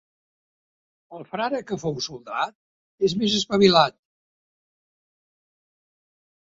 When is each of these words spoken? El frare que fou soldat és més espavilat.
El 1.17 1.21
frare 1.33 1.59
que 1.67 1.79
fou 1.83 1.99
soldat 2.07 2.57
és 3.11 3.17
més 3.23 3.39
espavilat. 3.43 4.01